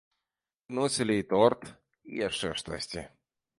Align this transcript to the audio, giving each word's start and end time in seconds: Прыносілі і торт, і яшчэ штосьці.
Прыносілі 0.71 1.17
і 1.21 1.27
торт, 1.35 1.61
і 2.13 2.19
яшчэ 2.27 2.53
штосьці. 2.65 3.07